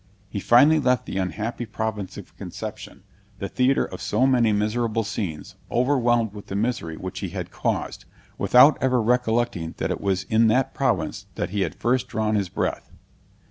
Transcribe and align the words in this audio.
He 0.31 0.39
finally 0.39 0.79
left 0.79 1.05
the 1.05 1.19
unhappy 1.19 1.67
province 1.67 2.17
of 2.17 2.35
Conception, 2.35 3.03
the 3.37 3.47
theatre 3.47 3.85
of 3.85 4.01
so 4.01 4.25
many 4.25 4.51
miserable 4.51 5.03
scenes, 5.03 5.53
overwhelmed 5.69 6.33
with 6.33 6.47
the 6.47 6.55
misery 6.55 6.97
which 6.97 7.19
he 7.19 7.29
had 7.29 7.51
caused, 7.51 8.05
without 8.35 8.81
ever 8.81 8.99
recollecting 8.99 9.75
that 9.77 9.91
it 9.91 10.01
was 10.01 10.23
in 10.23 10.47
that 10.47 10.73
province 10.73 11.27
that 11.35 11.51
he 11.51 11.61
had 11.61 11.75
first 11.75 12.07
drawn 12.07 12.33
his 12.33 12.49
breath. 12.49 12.89